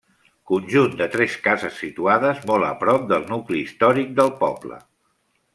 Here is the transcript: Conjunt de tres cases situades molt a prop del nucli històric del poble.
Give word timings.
Conjunt 0.51 0.95
de 1.01 1.07
tres 1.15 1.35
cases 1.49 1.77
situades 1.83 2.41
molt 2.53 2.69
a 2.71 2.73
prop 2.85 3.07
del 3.15 3.31
nucli 3.35 3.63
històric 3.67 4.21
del 4.23 4.37
poble. 4.45 4.81